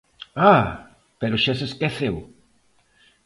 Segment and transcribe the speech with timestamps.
[0.53, 0.65] ¡Ah!,
[1.19, 2.15] pero xa se esqueceu.